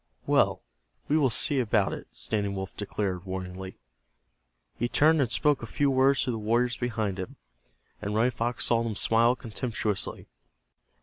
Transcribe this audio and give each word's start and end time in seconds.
"Well, 0.25 0.63
we 1.07 1.15
will 1.15 1.29
see 1.29 1.59
about 1.59 1.93
it," 1.93 2.07
Standing 2.09 2.55
Wolf 2.55 2.75
declared, 2.75 3.23
warningly. 3.23 3.77
He 4.75 4.89
turned 4.89 5.21
and 5.21 5.31
spoke 5.31 5.61
a 5.61 5.67
few 5.67 5.91
words 5.91 6.23
to 6.23 6.31
the 6.31 6.39
warriors 6.39 6.75
behind 6.75 7.19
him, 7.19 7.35
and 8.01 8.15
Running 8.15 8.31
Fox 8.31 8.65
saw 8.65 8.81
them 8.81 8.95
smile 8.95 9.35
contemptuously. 9.35 10.25